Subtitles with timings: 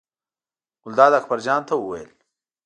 [0.83, 2.09] ګلداد اکبر جان ته وویل.